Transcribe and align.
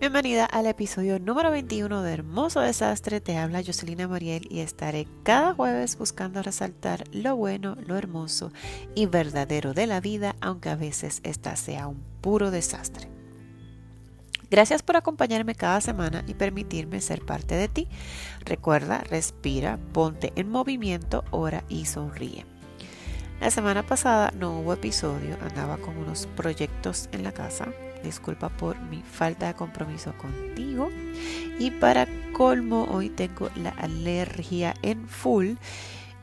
Bienvenida 0.00 0.46
al 0.46 0.64
episodio 0.64 1.18
número 1.18 1.50
21 1.50 2.00
de 2.00 2.14
Hermoso 2.14 2.60
Desastre. 2.60 3.20
Te 3.20 3.36
habla 3.36 3.62
Jocelina 3.62 4.08
Mariel 4.08 4.48
y 4.50 4.60
estaré 4.60 5.06
cada 5.24 5.52
jueves 5.52 5.98
buscando 5.98 6.42
resaltar 6.42 7.04
lo 7.12 7.36
bueno, 7.36 7.76
lo 7.86 7.98
hermoso 7.98 8.50
y 8.94 9.04
verdadero 9.04 9.74
de 9.74 9.86
la 9.86 10.00
vida, 10.00 10.36
aunque 10.40 10.70
a 10.70 10.74
veces 10.74 11.20
esta 11.22 11.54
sea 11.54 11.86
un 11.86 12.02
puro 12.22 12.50
desastre. 12.50 13.10
Gracias 14.50 14.82
por 14.82 14.96
acompañarme 14.96 15.54
cada 15.54 15.82
semana 15.82 16.24
y 16.26 16.32
permitirme 16.32 17.02
ser 17.02 17.22
parte 17.26 17.54
de 17.56 17.68
ti. 17.68 17.86
Recuerda, 18.46 19.00
respira, 19.00 19.78
ponte 19.92 20.32
en 20.34 20.48
movimiento, 20.48 21.26
ora 21.30 21.64
y 21.68 21.84
sonríe. 21.84 22.46
La 23.38 23.50
semana 23.50 23.84
pasada 23.84 24.32
no 24.34 24.60
hubo 24.60 24.72
episodio, 24.72 25.36
andaba 25.42 25.76
con 25.76 25.98
unos 25.98 26.26
proyectos 26.36 27.10
en 27.12 27.22
la 27.22 27.32
casa 27.32 27.68
Disculpa 28.02 28.48
por 28.48 28.78
mi 28.80 29.02
falta 29.02 29.48
de 29.48 29.54
compromiso 29.54 30.14
contigo. 30.16 30.88
Y 31.58 31.70
para 31.70 32.06
colmo, 32.32 32.84
hoy 32.90 33.10
tengo 33.10 33.50
la 33.56 33.70
alergia 33.70 34.74
en 34.82 35.06
full 35.08 35.54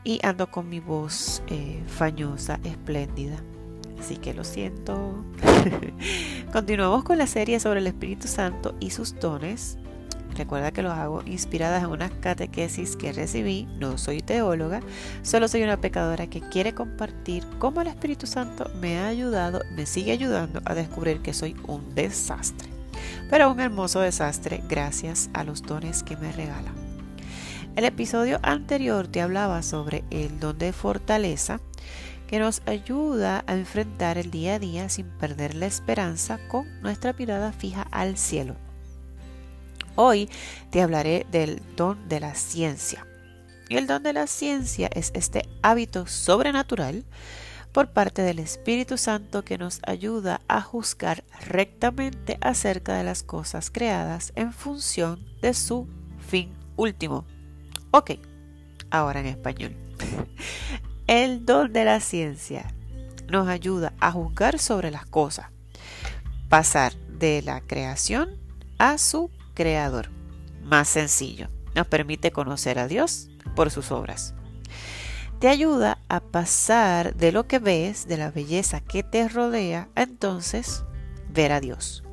y 0.04 0.20
ando 0.22 0.50
con 0.50 0.68
mi 0.68 0.80
voz 0.80 1.42
eh, 1.48 1.82
fañosa, 1.86 2.58
espléndida. 2.64 3.36
Así 3.98 4.16
que 4.16 4.34
lo 4.34 4.44
siento. 4.44 5.24
Continuamos 6.52 7.04
con 7.04 7.18
la 7.18 7.26
serie 7.26 7.60
sobre 7.60 7.80
el 7.80 7.86
Espíritu 7.86 8.28
Santo 8.28 8.74
y 8.80 8.90
sus 8.90 9.18
dones. 9.18 9.78
Recuerda 10.38 10.70
que 10.70 10.84
lo 10.84 10.92
hago 10.92 11.24
inspiradas 11.26 11.82
en 11.82 11.90
unas 11.90 12.12
catequesis 12.12 12.94
que 12.94 13.12
recibí. 13.12 13.66
No 13.80 13.98
soy 13.98 14.20
teóloga, 14.20 14.80
solo 15.22 15.48
soy 15.48 15.64
una 15.64 15.80
pecadora 15.80 16.28
que 16.28 16.40
quiere 16.40 16.74
compartir 16.74 17.44
cómo 17.58 17.80
el 17.80 17.88
Espíritu 17.88 18.28
Santo 18.28 18.70
me 18.80 19.00
ha 19.00 19.08
ayudado, 19.08 19.62
me 19.74 19.84
sigue 19.84 20.12
ayudando 20.12 20.62
a 20.64 20.74
descubrir 20.74 21.22
que 21.22 21.34
soy 21.34 21.56
un 21.66 21.92
desastre. 21.96 22.68
Pero 23.28 23.50
un 23.50 23.58
hermoso 23.58 23.98
desastre 23.98 24.62
gracias 24.68 25.28
a 25.32 25.42
los 25.42 25.62
dones 25.62 26.04
que 26.04 26.16
me 26.16 26.30
regala. 26.30 26.70
El 27.74 27.84
episodio 27.84 28.38
anterior 28.42 29.08
te 29.08 29.20
hablaba 29.20 29.64
sobre 29.64 30.04
el 30.10 30.38
don 30.38 30.56
de 30.56 30.72
fortaleza 30.72 31.60
que 32.28 32.38
nos 32.38 32.62
ayuda 32.66 33.42
a 33.48 33.54
enfrentar 33.54 34.18
el 34.18 34.30
día 34.30 34.54
a 34.54 34.58
día 34.60 34.88
sin 34.88 35.06
perder 35.18 35.56
la 35.56 35.66
esperanza 35.66 36.38
con 36.46 36.80
nuestra 36.80 37.12
mirada 37.12 37.50
fija 37.50 37.88
al 37.90 38.16
cielo. 38.16 38.67
Hoy 40.00 40.30
te 40.70 40.80
hablaré 40.80 41.26
del 41.32 41.60
don 41.74 42.08
de 42.08 42.20
la 42.20 42.36
ciencia. 42.36 43.04
El 43.68 43.88
don 43.88 44.04
de 44.04 44.12
la 44.12 44.28
ciencia 44.28 44.88
es 44.94 45.10
este 45.12 45.48
hábito 45.60 46.06
sobrenatural 46.06 47.04
por 47.72 47.90
parte 47.90 48.22
del 48.22 48.38
Espíritu 48.38 48.96
Santo 48.96 49.42
que 49.42 49.58
nos 49.58 49.80
ayuda 49.84 50.40
a 50.46 50.62
juzgar 50.62 51.24
rectamente 51.44 52.38
acerca 52.40 52.94
de 52.94 53.02
las 53.02 53.24
cosas 53.24 53.72
creadas 53.72 54.32
en 54.36 54.52
función 54.52 55.26
de 55.42 55.52
su 55.52 55.88
fin 56.30 56.52
último. 56.76 57.24
Ok, 57.90 58.12
ahora 58.92 59.18
en 59.18 59.26
español. 59.26 59.76
El 61.08 61.44
don 61.44 61.72
de 61.72 61.84
la 61.84 61.98
ciencia 61.98 62.72
nos 63.26 63.48
ayuda 63.48 63.94
a 63.98 64.12
juzgar 64.12 64.60
sobre 64.60 64.92
las 64.92 65.06
cosas, 65.06 65.46
pasar 66.48 66.94
de 66.94 67.42
la 67.42 67.60
creación 67.62 68.38
a 68.78 68.96
su 68.96 69.28
creador. 69.58 70.10
Más 70.62 70.88
sencillo, 70.88 71.48
nos 71.74 71.88
permite 71.88 72.30
conocer 72.30 72.78
a 72.78 72.86
Dios 72.86 73.28
por 73.56 73.72
sus 73.72 73.90
obras. 73.90 74.32
Te 75.40 75.48
ayuda 75.48 75.98
a 76.08 76.20
pasar 76.20 77.16
de 77.16 77.32
lo 77.32 77.48
que 77.48 77.58
ves, 77.58 78.06
de 78.06 78.18
la 78.18 78.30
belleza 78.30 78.80
que 78.80 79.02
te 79.02 79.28
rodea, 79.28 79.88
a 79.96 80.02
entonces 80.02 80.84
ver 81.28 81.50
a 81.50 81.60
Dios. 81.60 82.04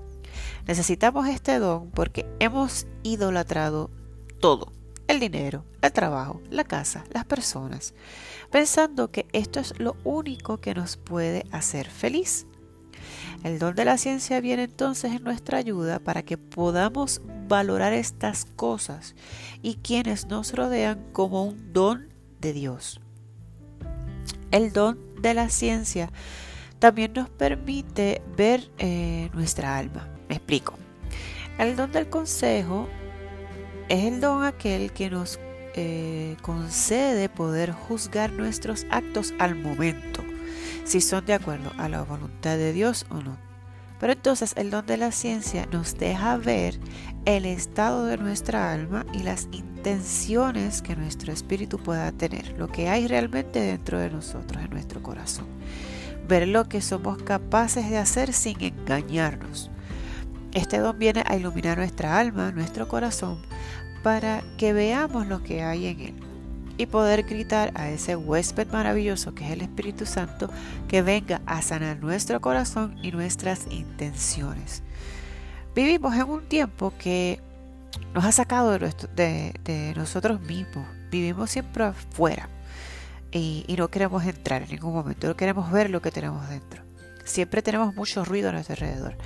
Necesitamos 0.66 1.28
este 1.28 1.60
don 1.60 1.92
porque 1.92 2.26
hemos 2.40 2.88
idolatrado 3.04 3.92
todo, 4.40 4.72
el 5.08 5.20
dinero, 5.20 5.66
el 5.84 5.92
trabajo, 5.92 6.42
la 6.50 6.64
casa, 6.64 7.04
las 7.14 7.26
personas, 7.26 7.94
pensando 8.50 9.12
que 9.12 9.28
esto 9.34 9.60
es 9.60 9.80
lo 9.80 9.96
único 10.04 10.58
que 10.58 10.74
nos 10.74 10.98
puede 10.98 11.46
hacer 11.52 11.92
feliz. 11.92 12.48
El 13.44 13.60
don 13.60 13.76
de 13.76 13.86
la 13.86 14.00
ciencia 14.00 14.42
viene 14.42 14.64
entonces 14.64 15.12
en 15.12 15.24
nuestra 15.24 15.60
ayuda 15.60 16.00
para 16.00 16.24
que 16.24 16.38
podamos 16.38 17.22
valorar 17.48 17.94
estas 17.94 18.46
cosas 18.46 19.16
y 19.62 19.76
quienes 19.76 20.28
nos 20.28 20.54
rodean 20.54 21.06
como 21.12 21.46
un 21.46 21.74
don 21.74 22.10
de 22.40 22.54
Dios. 22.54 23.02
El 24.52 24.72
don 24.74 25.00
de 25.22 25.34
la 25.34 25.50
ciencia 25.50 26.12
también 26.80 27.14
nos 27.14 27.30
permite 27.30 28.22
ver 28.38 28.72
eh, 28.78 29.30
nuestra 29.34 29.78
alma. 29.78 30.08
Me 30.30 30.36
explico. 30.36 30.76
El 31.58 31.76
don 31.76 31.92
del 31.92 32.10
consejo 32.10 32.88
es 33.90 34.04
el 34.04 34.22
don 34.22 34.44
aquel 34.44 34.92
que 34.92 35.10
nos 35.10 35.40
eh, 35.76 36.38
concede 36.42 37.30
poder 37.30 37.72
juzgar 37.72 38.32
nuestros 38.32 38.86
actos 38.90 39.34
al 39.40 39.56
momento 39.56 40.24
si 40.86 41.02
son 41.02 41.26
de 41.26 41.34
acuerdo 41.34 41.72
a 41.78 41.90
la 41.90 42.04
voluntad 42.04 42.58
de 42.58 42.72
Dios 42.72 43.06
o 43.10 43.16
no. 43.16 43.38
Pero 44.00 44.14
entonces 44.14 44.54
el 44.56 44.70
don 44.70 44.86
de 44.86 44.98
la 44.98 45.12
ciencia 45.12 45.66
nos 45.66 45.98
deja 45.98 46.38
ver 46.38 46.80
el 47.26 47.46
estado 47.46 48.06
de 48.06 48.18
nuestra 48.18 48.72
alma 48.72 49.06
y 49.12 49.24
las 49.24 49.48
intenciones 49.52 50.82
que 50.82 50.96
nuestro 50.96 51.34
espíritu 51.34 51.80
pueda 51.80 52.12
tener, 52.12 52.56
lo 52.58 52.68
que 52.68 52.88
hay 52.88 53.08
realmente 53.08 53.60
dentro 53.60 54.00
de 54.00 54.12
nosotros, 54.12 54.64
en 54.64 54.70
nuestro 54.70 55.02
corazón. 55.02 55.46
Ver 56.28 56.48
lo 56.48 56.70
que 56.70 56.82
somos 56.82 57.22
capaces 57.22 57.90
de 57.90 57.98
hacer 57.98 58.32
sin 58.32 58.62
engañarnos. 58.62 59.72
Este 60.54 60.78
don 60.78 60.98
viene 60.98 61.24
a 61.26 61.36
iluminar 61.36 61.78
nuestra 61.78 62.18
alma, 62.20 62.52
nuestro 62.52 62.88
corazón, 62.88 63.40
para 64.04 64.44
que 64.58 64.72
veamos 64.72 65.28
lo 65.28 65.44
que 65.44 65.64
hay 65.64 65.88
en 65.88 66.00
él 66.00 66.16
y 66.78 66.86
poder 66.86 67.24
gritar 67.24 67.72
a 67.76 67.90
ese 67.90 68.16
huésped 68.16 68.68
maravilloso 68.72 69.34
que 69.34 69.46
es 69.46 69.52
el 69.52 69.62
Espíritu 69.62 70.06
Santo 70.06 70.50
que 70.88 71.02
venga 71.02 71.42
a 71.46 71.62
sanar 71.62 72.00
nuestro 72.00 72.42
corazón 72.42 72.98
y 73.02 73.12
nuestras 73.12 73.68
intenciones. 73.72 74.84
Vivimos 75.76 76.16
en 76.16 76.30
un 76.30 76.48
tiempo 76.48 76.94
que 76.98 77.40
nos 78.14 78.26
ha 78.26 78.32
sacado 78.32 78.72
de, 78.72 79.94
nosotros 79.96 80.42
mismos. 80.42 80.88
Vivimos 81.12 81.52
siempre 81.52 81.84
afuera 81.84 82.50
y, 83.32 83.66
no 83.78 83.90
queremos 83.90 84.24
entrar 84.26 84.64
en 84.64 84.70
ningún 84.70 84.94
momento, 84.94 85.28
no 85.28 85.36
queremos 85.36 85.72
ver 85.72 85.90
lo 85.90 86.02
que 86.02 86.12
tenemos 86.12 86.48
dentro. 86.50 86.84
Siempre 87.26 87.62
tenemos 87.62 87.96
mucho 87.96 88.24
ruido 88.24 88.50
a 88.50 88.52
nuestro 88.52 88.74
alrededor. 88.74 89.18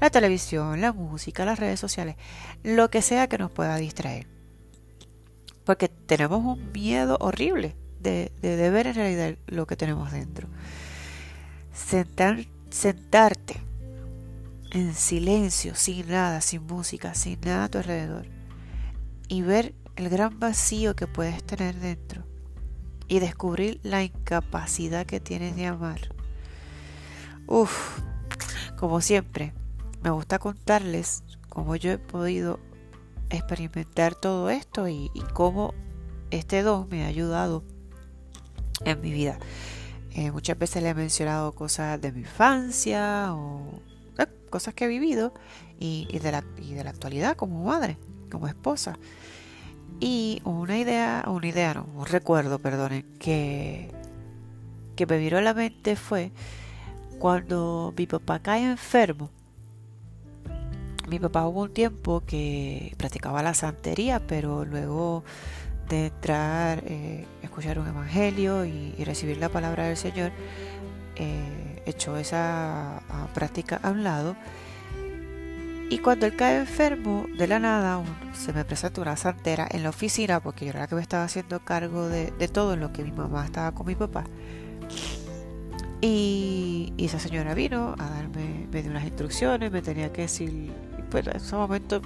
La 0.00 0.10
televisión, 0.10 0.80
la 0.80 0.92
música, 0.92 1.44
las 1.44 1.58
redes 1.58 1.80
sociales, 1.80 2.16
lo 2.62 2.88
que 2.88 3.02
sea 3.02 3.28
que 3.28 3.38
nos 3.38 3.50
pueda 3.50 3.76
distraer 3.76 4.26
porque 5.68 5.90
tenemos 5.90 6.42
un 6.42 6.72
miedo 6.72 7.18
horrible 7.20 7.76
de, 8.00 8.32
ver 8.40 8.86
en 8.86 8.94
realidad 8.94 9.34
lo 9.48 9.66
que 9.66 9.76
tenemos 9.76 10.10
dentro. 10.12 10.48
Sentar, 11.74 12.46
sentarte 12.70 13.60
en 14.70 14.94
silencio, 14.94 15.74
sin 15.74 16.08
nada, 16.08 16.40
sin 16.40 16.66
música, 16.66 17.14
sin 17.14 17.40
nada 17.40 17.64
a 17.64 17.68
tu 17.68 17.78
alrededor, 17.78 18.26
y 19.28 19.42
ver 19.42 19.74
el 19.96 20.08
gran 20.08 20.38
vacío 20.38 20.94
que 20.94 21.06
puedes 21.06 21.42
tener 21.44 21.76
dentro, 21.76 22.24
y 23.08 23.20
descubrir 23.20 23.80
la 23.82 24.02
incapacidad 24.04 25.06
que 25.06 25.20
tienes 25.20 25.56
de 25.56 25.66
amar. 25.66 26.14
Uf, 27.46 28.00
como 28.76 29.00
siempre, 29.00 29.54
me 30.02 30.10
gusta 30.10 30.38
contarles 30.38 31.24
cómo 31.48 31.74
yo 31.76 31.90
he 31.90 31.98
podido 31.98 32.60
experimentar 33.30 34.14
todo 34.14 34.50
esto 34.50 34.88
y, 34.88 35.10
cómo 35.32 35.74
este 36.30 36.62
don 36.62 36.88
me 36.88 37.04
ha 37.04 37.08
ayudado 37.08 37.64
en 38.84 39.00
mi 39.00 39.12
vida. 39.12 39.38
Eh, 40.10 40.30
muchas 40.30 40.58
veces 40.58 40.82
le 40.82 40.90
he 40.90 40.94
mencionado 40.94 41.54
cosas 41.54 42.00
de 42.00 42.12
mi 42.12 42.20
infancia 42.20 43.34
o 43.34 43.80
cosas 44.48 44.74
que 44.74 44.84
he 44.84 44.88
vivido 44.88 45.32
y, 45.78 46.18
de 46.18 46.32
la, 46.32 46.42
de 46.42 46.84
la 46.84 46.90
actualidad 46.90 47.36
como 47.36 47.64
madre, 47.64 47.96
como 48.30 48.48
esposa. 48.48 48.98
Y 50.00 50.40
una 50.44 50.78
idea, 50.78 51.24
una 51.26 51.46
idea, 51.46 51.74
no, 51.74 51.86
un 51.94 52.06
recuerdo, 52.06 52.58
perdonen, 52.58 53.04
que, 53.18 53.90
que 54.96 55.06
me 55.06 55.18
viró 55.18 55.38
a 55.38 55.42
la 55.42 55.54
mente 55.54 55.96
fue 55.96 56.30
cuando 57.18 57.92
mi 57.96 58.06
papá 58.06 58.38
cae 58.38 58.64
enfermo 58.64 59.30
mi 61.08 61.18
papá 61.18 61.46
hubo 61.46 61.62
un 61.62 61.72
tiempo 61.72 62.22
que 62.26 62.94
practicaba 62.98 63.42
la 63.42 63.54
santería, 63.54 64.20
pero 64.20 64.64
luego 64.64 65.24
de 65.88 66.06
entrar, 66.06 66.82
eh, 66.86 67.24
escuchar 67.42 67.78
un 67.78 67.88
evangelio 67.88 68.66
y, 68.66 68.92
recibir 69.04 69.38
la 69.38 69.48
palabra 69.48 69.86
del 69.86 69.96
Señor, 69.96 70.32
eh, 71.16 71.67
echó 71.90 72.16
esa 72.16 73.02
práctica 73.34 73.80
a 73.82 73.90
un 73.90 74.04
lado. 74.04 74.36
Y 75.90 75.98
cuando 75.98 76.26
él 76.26 76.36
cae 76.36 76.58
enfermo, 76.58 77.26
de 77.38 77.46
la 77.46 77.58
nada 77.58 78.02
se 78.34 78.52
me 78.52 78.64
presentó 78.64 79.00
una 79.00 79.16
santera 79.16 79.66
en 79.70 79.82
la 79.82 79.88
oficina, 79.88 80.40
porque 80.40 80.66
yo 80.66 80.70
era 80.70 80.80
la 80.80 80.86
que 80.86 80.94
me 80.94 81.00
estaba 81.00 81.24
haciendo 81.24 81.60
cargo 81.60 82.08
de, 82.08 82.30
todo 82.48 82.74
en 82.74 82.80
lo 82.80 82.92
que 82.92 83.02
mi 83.02 83.12
mamá 83.12 83.46
estaba 83.46 83.72
con 83.72 83.86
mi 83.86 83.94
papá. 83.94 84.24
Y, 86.02 86.92
esa 86.98 87.18
señora 87.18 87.54
vino 87.54 87.94
a 87.98 88.10
darme, 88.10 88.66
me 88.70 88.82
dio 88.82 88.90
unas 88.90 89.04
instrucciones, 89.04 89.72
me 89.72 89.80
tenía 89.80 90.12
que 90.12 90.22
decir 90.22 90.70
pues 91.10 91.26
en 91.26 91.36
ese 91.36 91.56
momento, 91.56 92.02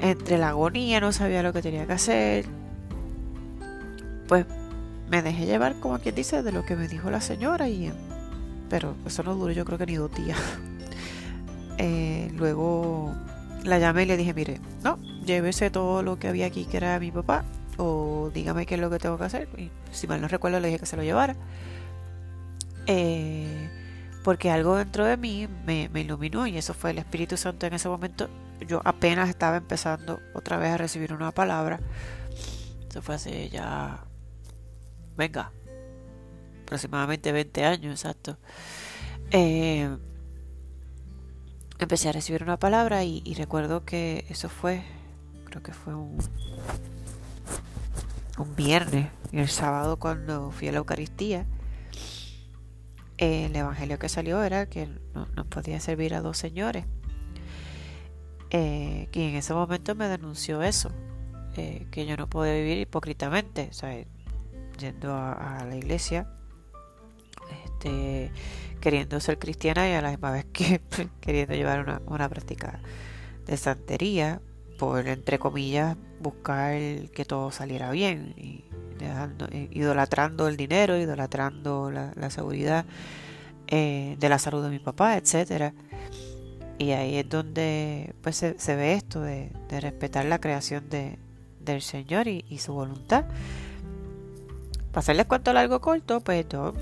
entre 0.00 0.38
la 0.38 0.48
agonía, 0.48 1.00
no 1.00 1.12
sabía 1.12 1.42
lo 1.42 1.52
que 1.52 1.60
tenía 1.60 1.86
que 1.86 1.92
hacer. 1.92 2.46
Pues 4.28 4.46
me 5.10 5.20
dejé 5.20 5.44
llevar, 5.44 5.78
como 5.80 5.98
quien 5.98 6.14
dice, 6.14 6.42
de 6.42 6.52
lo 6.52 6.64
que 6.64 6.74
me 6.74 6.88
dijo 6.88 7.10
la 7.10 7.20
señora. 7.20 7.68
y 7.68 7.92
Pero 8.74 8.96
eso 9.06 9.22
no 9.22 9.36
duró, 9.36 9.52
yo 9.52 9.64
creo 9.64 9.78
que 9.78 9.86
ni 9.86 9.94
dos 9.94 10.12
días. 10.12 10.38
Eh, 11.76 12.30
luego 12.36 13.12
la 13.64 13.80
llamé 13.80 14.04
y 14.04 14.06
le 14.06 14.16
dije, 14.16 14.32
mire, 14.32 14.60
no, 14.84 14.96
llévese 15.24 15.68
todo 15.68 16.04
lo 16.04 16.20
que 16.20 16.28
había 16.28 16.46
aquí 16.46 16.66
que 16.66 16.76
era 16.76 17.00
mi 17.00 17.10
papá 17.10 17.44
o 17.78 18.30
dígame 18.32 18.64
qué 18.64 18.76
es 18.76 18.80
lo 18.80 18.90
que 18.90 19.00
tengo 19.00 19.18
que 19.18 19.24
hacer. 19.24 19.48
Y 19.58 19.72
si 19.90 20.06
mal 20.06 20.20
no 20.20 20.28
recuerdo, 20.28 20.60
le 20.60 20.68
dije 20.68 20.78
que 20.78 20.86
se 20.86 20.96
lo 20.96 21.02
llevara. 21.02 21.34
Eh, 22.86 23.68
porque 24.22 24.52
algo 24.52 24.76
dentro 24.76 25.04
de 25.04 25.16
mí 25.16 25.48
me, 25.66 25.90
iluminó 25.94 26.46
y 26.46 26.56
eso 26.56 26.74
fue 26.74 26.92
el 26.92 26.98
Espíritu 26.98 27.36
Santo 27.36 27.66
en 27.66 27.74
ese 27.74 27.88
momento. 27.88 28.28
Yo 28.68 28.80
apenas 28.84 29.28
estaba 29.28 29.56
empezando 29.56 30.20
otra 30.32 30.58
vez 30.58 30.70
a 30.70 30.76
recibir 30.76 31.12
una 31.12 31.32
palabra. 31.32 31.80
Eso 32.88 33.02
fue 33.02 33.16
hace 33.16 33.48
ya, 33.50 34.04
venga, 35.16 35.50
aproximadamente 36.64 37.32
20 37.32 37.64
años, 37.64 37.92
exacto. 37.92 38.38
Eh, 39.30 39.88
empecé 41.78 42.08
a 42.08 42.12
recibir 42.12 42.42
una 42.42 42.58
palabra 42.58 43.04
y 43.04 43.34
recuerdo 43.34 43.84
que 43.84 44.24
eso 44.28 44.48
fue, 44.48 44.82
creo 45.44 45.62
que 45.62 45.72
fue 45.72 45.94
un 45.94 46.18
viernes 48.56 49.08
y 49.34 49.38
el 49.38 49.48
sábado 49.48 49.98
cuando 49.98 50.52
fui 50.52 50.68
a 50.68 50.72
la 50.72 50.78
Eucaristía, 50.78 51.44
el 53.18 53.54
evangelio 53.54 53.98
que 53.98 54.08
salió 54.08 54.42
era 54.44 54.66
que 54.66 54.88
no, 55.14 55.44
podía 55.46 55.80
servir 55.80 56.14
a 56.14 56.20
dos 56.20 56.38
señores. 56.38 56.84
Eh, 58.50 59.08
y 59.12 59.22
en 59.22 59.34
ese 59.34 59.54
momento 59.54 59.96
me 59.96 60.08
denunció 60.08 60.62
eso, 60.62 60.92
eh, 61.56 61.88
que 61.90 62.06
yo 62.06 62.16
no 62.16 62.28
podía 62.28 62.54
vivir 62.54 62.78
hipócritamente, 62.78 63.70
yendo 64.78 65.14
a, 65.16 65.64
la 65.68 65.76
iglesia, 65.76 66.28
este, 67.84 68.30
queriendo 68.80 69.20
ser 69.20 69.38
cristiana 69.38 69.88
y 69.88 69.92
a 69.92 70.02
la 70.02 70.10
misma 70.10 70.30
vez 70.30 70.46
que 70.52 70.80
queriendo 71.20 71.54
llevar 71.54 72.00
una, 72.06 72.28
práctica 72.28 72.80
de 73.46 73.56
santería, 73.56 74.40
por 74.78 75.06
entre 75.06 75.38
comillas 75.38 75.96
buscar 76.20 76.74
que 77.10 77.24
todo 77.26 77.50
saliera 77.50 77.90
bien 77.90 78.34
y 78.36 78.64
eh, 79.00 79.68
idolatrando 79.70 80.48
el 80.48 80.56
dinero, 80.56 80.96
idolatrando 80.98 81.90
la, 81.90 82.30
seguridad 82.30 82.86
eh, 83.66 84.16
de 84.18 84.28
la 84.28 84.38
salud 84.38 84.62
de 84.64 84.70
mi 84.70 84.78
papá, 84.78 85.16
etcétera. 85.16 85.74
Y 86.78 86.90
ahí 86.90 87.18
es 87.18 87.28
donde 87.28 88.14
pues 88.22 88.36
se, 88.36 88.76
ve 88.76 88.94
esto 88.94 89.20
de, 89.20 89.52
respetar 89.70 90.24
la 90.24 90.40
creación 90.40 90.88
de, 90.88 91.18
del 91.60 91.82
Señor 91.82 92.28
y, 92.28 92.58
su 92.58 92.72
voluntad. 92.72 93.26
Para 94.90 95.00
hacerles 95.00 95.26
cuento 95.26 95.52
largo 95.52 95.80
corto, 95.80 96.20
pues 96.20 96.46
yo 96.48 96.72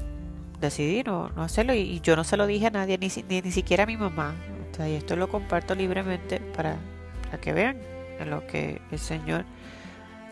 decidí 0.62 1.02
no, 1.02 1.30
hacerlo 1.36 1.74
y, 1.74 2.00
yo 2.00 2.16
no 2.16 2.24
se 2.24 2.38
lo 2.38 2.46
dije 2.46 2.68
a 2.68 2.70
nadie, 2.70 2.96
ni, 2.96 3.08
ni, 3.28 3.42
ni 3.42 3.50
siquiera 3.50 3.82
a 3.82 3.86
mi 3.86 3.98
mamá. 3.98 4.34
y 4.78 4.92
esto 4.92 5.16
lo 5.16 5.28
comparto 5.28 5.74
libremente 5.74 6.40
para, 6.40 6.76
para 7.24 7.38
que 7.38 7.52
vean 7.52 7.76
en 8.18 8.30
lo 8.30 8.46
que 8.46 8.80
el 8.90 8.98
Señor 8.98 9.44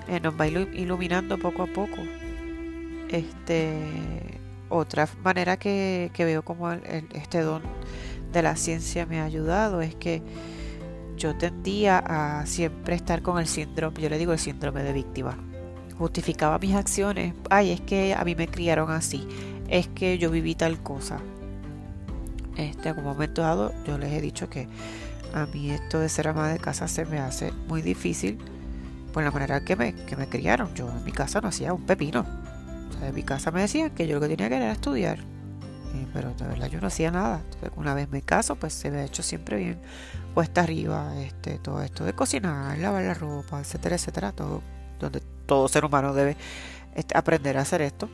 eh, 0.08 0.20
nos 0.20 0.38
va 0.40 0.46
iluminando 0.46 1.38
poco 1.38 1.64
a 1.64 1.66
poco. 1.66 1.98
Este, 3.10 3.76
otra 4.68 5.08
manera 5.22 5.56
que, 5.56 6.10
veo 6.16 6.42
como 6.42 6.70
este 6.72 7.40
don 7.40 7.62
de 8.32 8.42
la 8.42 8.56
ciencia 8.56 9.04
me 9.06 9.20
ha 9.20 9.24
ayudado 9.24 9.80
es 9.80 9.96
que 9.96 10.22
yo 11.16 11.36
tendía 11.36 11.98
a 11.98 12.46
siempre 12.46 12.94
estar 12.94 13.20
con 13.20 13.38
el 13.38 13.46
síndrome, 13.46 14.00
yo 14.00 14.08
le 14.08 14.16
digo 14.16 14.32
el 14.32 14.38
síndrome 14.38 14.82
de 14.82 14.92
víctima. 14.92 15.36
Justificaba 15.98 16.58
mis 16.58 16.74
acciones, 16.74 17.34
ay, 17.50 17.72
es 17.72 17.80
que 17.80 18.14
a 18.14 18.24
mí 18.24 18.34
me 18.34 18.48
criaron 18.48 18.90
así, 18.90 19.28
es 19.70 19.88
que 19.88 20.19
yo 20.19 20.31
viví 20.31 20.55
tal 20.55 20.82
cosa. 20.82 21.19
Este, 22.56 22.93
un 22.93 23.05
momento 23.05 23.43
dado 23.43 23.72
yo 23.87 23.96
les 23.96 24.12
he 24.12 24.20
dicho 24.20 24.50
que 24.50 24.69
a 25.32 25.46
mí 25.46 25.70
esto 25.70 26.00
de 26.00 26.08
ser 26.08 26.28
ama 26.28 26.49
de 26.49 26.58
casa 26.58 26.88
se 26.88 27.06
me 27.06 27.20
hace 27.20 27.52
muy 27.69 27.81
difícil 27.81 28.38
por 29.12 29.22
la 29.22 29.31
manera 29.31 29.64
que 29.64 29.76
me, 29.76 29.94
que 29.94 30.17
me 30.17 30.28
criaron. 30.28 30.75
Yo 30.75 30.90
en 30.90 31.05
mi 31.05 31.12
casa 31.12 31.40
no 31.40 31.49
hacía 31.49 31.72
un 31.72 31.87
pepino. 31.87 32.26
en 33.00 33.14
mi 33.14 33.22
casa 33.22 33.50
me 33.50 33.62
decían 33.62 33.90
que 33.90 34.06
yo 34.06 34.17
lo 34.17 34.20
que 34.20 34.28
tenía 34.28 34.49
que 34.49 34.56
era 34.56 34.72
estudiar. 34.72 35.19
pero 36.12 36.34
de 36.34 36.46
verdad 36.46 36.66
yo 36.66 36.81
no 36.81 36.88
hacía 36.88 37.12
nada. 37.12 37.43
una 37.76 37.94
vez 37.94 38.11
me 38.11 38.23
caso, 38.23 38.56
pues 38.56 38.75
se 38.75 38.90
me 38.90 38.99
ha 38.99 39.05
hecho 39.05 39.23
siempre 39.23 39.56
bien 39.56 39.78
puesta 40.34 40.62
arriba, 40.62 41.12
este, 41.20 41.58
todo 41.58 41.82
esto 41.82 42.05
de 42.05 42.12
cocinar, 42.12 42.78
lavar 42.78 43.02
la 43.02 43.14
ropa, 43.14 43.61
etcétera, 43.61 43.96
etcétera, 43.96 44.32
todo, 44.32 44.62
donde 45.00 45.20
todo 45.46 45.66
ser 45.69 45.84
humano 45.84 46.12
debe 46.12 46.37
este, 46.94 47.16
aprender 47.16 47.58
a 47.58 47.62
hacer 47.62 47.82
esto. 47.82 48.08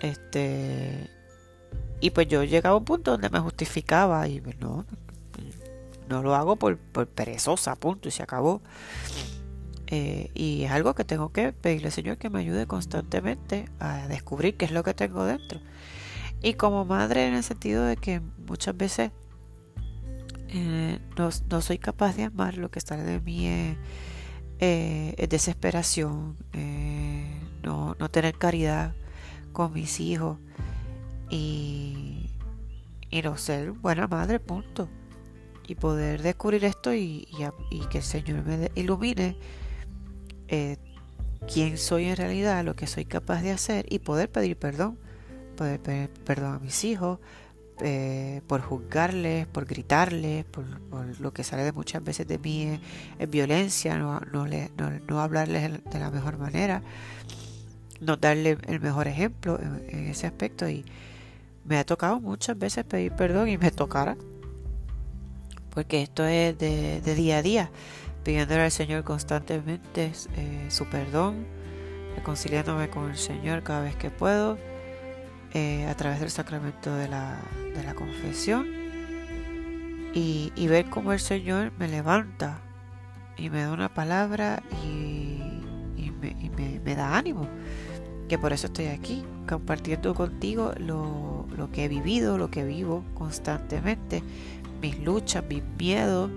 Este, 0.00 1.10
y 2.00 2.10
pues 2.10 2.28
yo 2.28 2.44
llegaba 2.44 2.74
a 2.74 2.78
un 2.78 2.84
punto 2.84 3.12
donde 3.12 3.30
me 3.30 3.40
justificaba 3.40 4.28
y 4.28 4.40
pues, 4.40 4.58
no, 4.60 4.84
no 6.08 6.22
lo 6.22 6.34
hago 6.34 6.56
por, 6.56 6.78
perezosa, 6.78 7.74
punto, 7.76 8.08
y 8.08 8.12
se 8.12 8.22
acabó. 8.22 8.60
Eh, 9.88 10.30
y 10.34 10.64
es 10.64 10.72
algo 10.72 10.94
que 10.94 11.04
tengo 11.04 11.30
que 11.30 11.52
pedirle 11.52 11.88
al 11.88 11.92
Señor 11.92 12.18
que 12.18 12.28
me 12.28 12.40
ayude 12.40 12.66
constantemente 12.66 13.66
a 13.78 14.08
descubrir 14.08 14.56
qué 14.56 14.64
es 14.64 14.72
lo 14.72 14.82
que 14.82 14.94
tengo 14.94 15.24
dentro. 15.24 15.60
Y 16.42 16.54
como 16.54 16.84
madre 16.84 17.26
en 17.26 17.34
el 17.34 17.42
sentido 17.42 17.84
de 17.84 17.96
que 17.96 18.20
muchas 18.46 18.76
veces 18.76 19.10
eh, 20.48 20.98
no, 21.16 21.60
soy 21.60 21.78
capaz 21.78 22.16
de 22.16 22.24
amar, 22.24 22.58
lo 22.58 22.70
que 22.70 22.80
sale 22.80 23.02
de 23.02 23.20
mí 23.20 23.46
es, 23.46 23.76
eh, 24.58 25.26
desesperación, 25.28 26.36
no, 27.62 27.96
no, 27.98 28.08
tener 28.08 28.36
caridad 28.38 28.94
con 29.56 29.72
mis 29.72 30.00
hijos 30.00 30.36
y, 31.30 32.28
y 33.10 33.22
no 33.22 33.38
ser 33.38 33.70
buena 33.72 34.06
madre, 34.06 34.38
punto. 34.38 34.86
Y 35.66 35.76
poder 35.76 36.20
descubrir 36.20 36.62
esto 36.66 36.92
y, 36.92 37.26
que 37.90 37.98
el 37.98 38.04
Señor 38.04 38.44
me 38.44 38.70
ilumine 38.74 39.38
eh, 40.48 40.76
quién 41.50 41.78
soy 41.78 42.04
en 42.04 42.16
realidad, 42.16 42.66
lo 42.66 42.76
que 42.76 42.86
soy 42.86 43.06
capaz 43.06 43.40
de 43.40 43.52
hacer 43.52 43.86
y 43.88 44.00
poder 44.00 44.30
pedir 44.30 44.58
perdón, 44.58 44.98
poder 45.56 45.80
pedir 45.80 46.10
perdón 46.10 46.56
a 46.56 46.58
mis 46.58 46.84
hijos 46.84 47.18
eh, 47.80 48.42
por 48.46 48.60
juzgarles, 48.60 49.46
por 49.46 49.64
gritarles, 49.64 50.44
por, 50.44 50.66
lo 51.18 51.32
que 51.32 51.44
sale 51.44 51.64
de 51.64 51.72
muchas 51.72 52.04
veces 52.04 52.28
de 52.28 52.38
mí 52.38 52.78
es, 53.18 53.30
violencia, 53.30 53.96
no, 53.96 54.20
no, 54.20 54.46
no, 55.08 55.20
hablarles 55.22 55.82
de 55.82 55.98
la 55.98 56.10
mejor 56.10 56.36
manera, 56.36 56.82
no 58.00 58.16
darle 58.16 58.58
el 58.66 58.80
mejor 58.80 59.08
ejemplo 59.08 59.58
en 59.60 60.08
ese 60.08 60.26
aspecto. 60.26 60.68
Y 60.68 60.84
me 61.64 61.78
ha 61.78 61.84
tocado 61.84 62.20
muchas 62.20 62.58
veces 62.58 62.84
pedir 62.84 63.12
perdón 63.12 63.48
y 63.48 63.58
me 63.58 63.70
tocará 63.70 64.16
porque 65.76 66.00
esto 66.00 66.24
es 66.24 66.56
de, 66.56 67.02
día 67.14 67.36
a 67.36 67.42
día, 67.42 67.70
pidiéndole 68.24 68.62
al 68.62 68.70
Señor 68.70 69.04
constantemente 69.04 70.10
eh, 70.34 70.66
su 70.70 70.86
perdón, 70.86 71.46
reconciliándome 72.16 72.88
con 72.88 73.10
el 73.10 73.18
Señor 73.18 73.62
cada 73.62 73.82
vez 73.82 73.94
que 73.94 74.08
puedo, 74.08 74.56
eh, 75.52 75.84
a 75.84 75.94
través 75.94 76.20
del 76.20 76.30
sacramento 76.30 76.94
de 76.96 77.08
la, 77.08 77.38
confesión, 77.94 78.66
y, 80.14 80.66
ver 80.66 80.86
cómo 80.86 81.12
el 81.12 81.20
Señor 81.20 81.72
me 81.78 81.88
levanta 81.88 82.60
y 83.36 83.50
me 83.50 83.60
da 83.60 83.70
una 83.70 83.92
palabra 83.92 84.62
y, 84.82 85.42
me, 86.82 86.94
da 86.94 87.18
ánimo, 87.18 87.46
que 88.28 88.38
por 88.38 88.52
eso 88.52 88.66
estoy 88.66 88.86
aquí, 88.86 89.24
compartiendo 89.48 90.14
contigo 90.14 90.72
lo, 90.78 91.46
lo 91.56 91.70
que 91.70 91.84
he 91.84 91.88
vivido, 91.88 92.38
lo 92.38 92.50
que 92.50 92.64
vivo 92.64 93.04
constantemente 93.14 94.22
mis 94.80 94.98
luchas, 95.00 95.44
mis 95.48 95.62
miedos. 95.78 96.30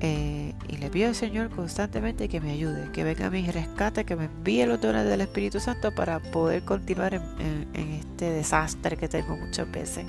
Eh, 0.00 0.52
y 0.68 0.76
le 0.76 0.90
pido 0.90 1.08
al 1.08 1.14
Señor 1.14 1.48
constantemente 1.48 2.28
que 2.28 2.38
me 2.40 2.50
ayude, 2.52 2.90
que 2.92 3.02
venga 3.02 3.26
a 3.26 3.30
mi 3.30 3.50
rescate, 3.50 4.04
que 4.04 4.14
me 4.14 4.26
envíe 4.26 4.66
los 4.66 4.80
dones 4.80 5.06
del 5.06 5.22
Espíritu 5.22 5.58
Santo 5.58 5.94
para 5.94 6.20
poder 6.20 6.62
continuar 6.64 7.14
en, 7.14 7.66
este 7.74 8.30
desastre 8.30 8.96
que 8.96 9.08
tengo 9.08 9.36
muchas 9.36 9.70
veces. 9.70 10.04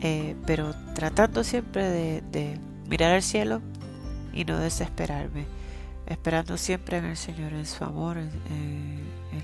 Eh, 0.00 0.36
pero 0.46 0.74
tratando 0.94 1.42
siempre 1.42 1.88
de, 1.88 2.58
mirar 2.88 3.14
al 3.14 3.22
cielo 3.22 3.60
y 4.32 4.44
no 4.44 4.58
desesperarme, 4.58 5.46
esperando 6.06 6.56
siempre 6.58 6.98
en 6.98 7.06
el 7.06 7.16
Señor, 7.16 7.54
en 7.54 7.66
su 7.66 7.82
amor, 7.82 8.18
en, 8.18 8.30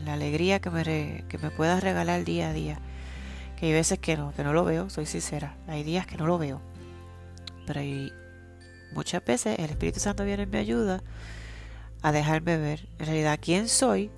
la 0.05 0.15
alegría 0.15 0.61
que 0.61 0.71
me, 0.71 1.25
que 1.29 1.39
me 1.39 1.51
pueda 1.51 1.81
regalar 1.81 2.25
día 2.25 2.51
a 2.51 2.53
día 2.53 2.79
hay 3.65 3.73
veces 3.73 3.99
que 3.99 4.17
no, 4.17 4.33
que 4.35 4.45
no 4.45 4.53
lo 4.53 4.65
veo, 4.65 4.91
soy 4.91 5.07
sincera. 5.07 5.57
Hay 5.67 5.85
días 5.85 6.07
que 6.07 6.17
no 6.17 6.27
lo 6.27 6.39
veo. 6.39 6.61
Pero 7.67 7.81
hay 7.81 8.13
muchas 8.93 9.25
veces 9.25 9.59
el 9.59 9.71
Espíritu 9.71 10.01
Santo 10.01 10.25
viene 10.25 10.43
y 10.43 10.47
me 10.47 10.59
ayuda 10.59 11.03
a 12.03 12.13
dejarme 12.13 12.59
ver 12.59 12.89
en 12.99 13.07
realidad 13.07 13.39
quién 13.41 13.69
soy, 13.69 14.11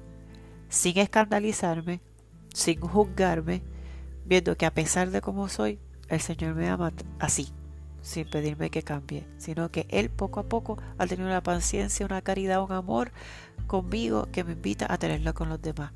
sin 0.68 0.98
escandalizarme, 0.98 2.00
sin 2.52 2.80
juzgarme, 2.80 3.62
viendo 4.24 4.56
que 4.56 4.66
a 4.66 4.74
pesar 4.74 5.10
de 5.10 5.20
cómo 5.20 5.48
soy, 5.48 5.78
el 6.08 6.20
Señor 6.20 6.54
me 6.54 6.68
ama 6.68 6.92
así, 7.20 7.52
sin 8.06 8.30
pedirme 8.30 8.70
que 8.70 8.84
cambie, 8.84 9.26
sino 9.36 9.72
que 9.72 9.84
Él 9.90 10.10
poco 10.10 10.38
a 10.38 10.44
poco 10.44 10.78
ha 10.96 11.06
tenido 11.08 11.28
una 11.28 11.42
paciencia, 11.42 12.06
una 12.06 12.22
caridad, 12.22 12.62
un 12.62 12.70
amor 12.70 13.10
conmigo 13.66 14.28
que 14.30 14.44
me 14.44 14.52
invita 14.52 14.86
a 14.88 14.96
tenerlo 14.96 15.34
con 15.34 15.48
los 15.48 15.60
demás. 15.60 15.90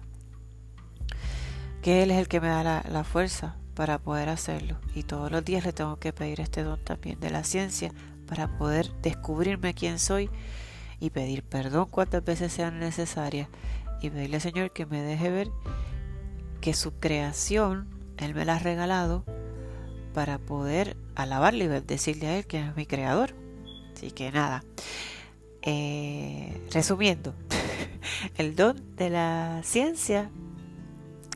Que 1.82 2.02
Él 2.02 2.10
es 2.10 2.18
el 2.18 2.26
que 2.26 2.40
me 2.40 2.48
da 2.48 2.82
la, 2.82 3.04
fuerza 3.04 3.56
para 3.74 3.98
poder 3.98 4.28
hacerlo 4.28 4.76
y 4.92 5.04
todos 5.04 5.30
los 5.30 5.44
días 5.44 5.64
le 5.64 5.72
tengo 5.72 5.98
que 5.98 6.12
pedir 6.12 6.40
este 6.40 6.64
don 6.64 6.82
también 6.82 7.20
de 7.20 7.30
la 7.30 7.44
ciencia 7.44 7.92
para 8.26 8.58
poder 8.58 8.90
descubrirme 9.02 9.72
quién 9.72 10.00
soy 10.00 10.28
y 10.98 11.10
pedir 11.10 11.44
perdón 11.44 11.86
cuantas 11.86 12.24
veces 12.24 12.52
sean 12.52 12.80
necesarias 12.80 13.48
y 14.02 14.10
pedirle 14.10 14.36
al 14.36 14.42
Señor 14.42 14.72
que 14.72 14.84
me 14.84 15.00
deje 15.00 15.30
ver 15.30 15.48
que 16.60 16.74
su 16.74 16.92
creación 16.98 17.88
Él 18.18 18.34
me 18.34 18.44
la 18.44 18.56
ha 18.56 18.58
regalado 18.58 19.24
para 20.12 20.38
poder 20.38 20.96
alabarle 21.14 21.64
y 21.64 21.68
decirle 21.68 22.26
a 22.26 22.38
Él 22.38 22.46
que 22.46 22.60
es 22.60 22.76
mi 22.76 22.86
creador. 22.86 23.34
Así 23.94 24.10
que 24.10 24.30
nada, 24.30 24.64
eh, 25.62 26.60
resumiendo, 26.72 27.34
el 28.38 28.56
don 28.56 28.96
de 28.96 29.10
la 29.10 29.60
ciencia 29.62 30.30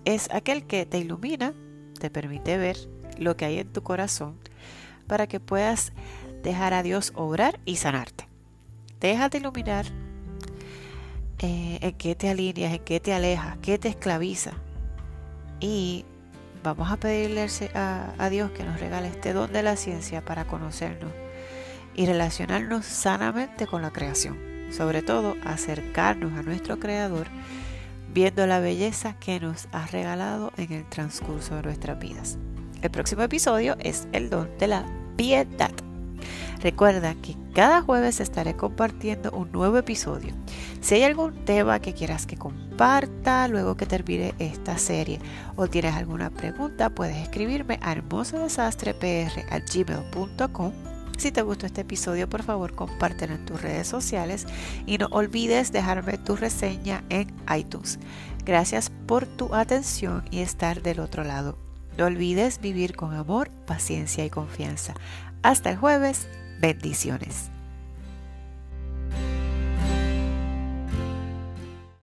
es 0.05 0.31
aquel 0.31 0.65
que 0.65 0.87
te 0.87 0.99
ilumina, 0.99 1.55
te 1.99 2.11
permite 2.11 2.57
ver 2.59 2.77
lo 3.19 3.37
que 3.37 3.45
hay 3.45 3.59
en 3.59 3.73
tu 3.73 3.83
corazón 3.83 4.39
para 5.07 5.27
que 5.27 5.41
puedas 5.41 5.93
dejar 6.43 6.75
a 6.75 6.83
Dios 6.83 7.13
obrar 7.15 7.61
y 7.65 7.77
sanarte. 7.77 8.29
Déjate 9.01 9.39
iluminar 9.39 9.87
eh, 11.41 11.79
en 11.81 11.93
qué 11.93 12.15
te 12.15 12.31
alineas, 12.31 12.73
en 12.73 12.85
qué 12.85 13.01
te 13.01 13.13
alejas, 13.13 13.59
qué 13.61 13.79
te 13.79 13.89
esclaviza. 13.89 14.53
Y 15.61 16.05
vamos 16.65 16.91
a 16.91 16.97
pedirle 16.97 17.47
a, 17.75 18.29
Dios 18.31 18.51
que 18.51 18.65
nos 18.65 18.81
regale 18.81 19.09
este 19.09 19.35
don 19.35 19.53
de 19.53 19.63
la 19.63 19.77
ciencia 19.77 20.25
para 20.25 20.47
conocernos 20.47 21.13
y 21.95 22.07
relacionarnos 22.07 22.87
sanamente 22.87 23.67
con 23.67 23.83
la 23.83 23.93
creación. 23.93 24.39
Sobre 24.73 25.03
todo 25.03 25.37
acercarnos 25.45 26.33
a 26.33 26.43
nuestro 26.43 26.81
Creador 26.81 27.29
viendo 28.13 28.47
la 28.47 28.61
belleza 28.61 29.15
que 29.21 29.39
nos 29.39 29.69
ha 29.73 29.87
regalado 29.87 30.53
en 30.57 30.73
el 30.73 30.89
transcurso 30.89 31.55
de 31.57 31.63
nuestras 31.63 31.99
vidas. 31.99 32.39
El 32.81 32.91
próximo 32.91 33.23
episodio 33.23 33.77
es 33.79 34.09
el 34.13 34.31
don 34.31 34.49
de 34.59 34.69
la 34.69 34.87
piedad. 35.17 35.84
Recuerda 36.61 37.15
que 37.15 37.37
cada 37.55 37.81
jueves 37.83 38.21
estaré 38.21 38.57
compartiendo 38.57 39.31
un 39.33 39.53
nuevo 39.53 39.79
episodio. 39.79 40.35
Si 40.81 40.95
hay 40.95 41.03
algún 41.05 41.45
tema 41.45 41.79
que 41.81 41.95
quieras 41.95 42.27
que 42.27 42.37
comparta 42.37 43.47
luego 43.49 43.77
que 43.77 43.87
termine 43.87 44.35
esta 44.39 44.77
serie 44.79 45.21
o 45.57 45.67
tienes 45.69 45.95
alguna 45.95 46.31
pregunta, 46.31 46.91
puedes 46.91 47.17
escribirme 47.17 47.79
a 47.83 47.93
hermosodesastrepr.gmail.com 47.93 50.73
si 51.17 51.31
te 51.31 51.43
gustó 51.43 51.67
este 51.67 51.83
episodio, 51.83 52.29
por 52.29 52.43
favor, 52.43 52.75
compártelo 52.75 53.35
en 53.35 53.47
tus 53.47 53.63
redes 53.63 53.87
sociales 53.87 54.47
y 54.85 54.99
no 54.99 55.07
olvides 55.11 55.73
dejarme 55.73 56.19
tu 56.19 56.37
reseña 56.37 57.05
en 57.09 57.33
iTunes. 57.57 57.99
Gracias 58.45 58.91
por 59.07 59.27
tu 59.27 59.55
atención 59.55 60.25
y 60.31 60.41
estar 60.41 60.83
del 60.83 61.01
otro 61.01 61.25
lado. 61.25 61.57
No 61.97 62.07
olvides 62.07 62.61
vivir 62.61 62.97
con 62.97 63.15
amor, 63.15 63.51
paciencia 63.67 64.25
y 64.25 64.31
confianza. 64.31 64.95
Hasta 65.45 65.71
el 65.71 65.77
jueves. 65.77 66.27
Bendiciones. 66.59 67.54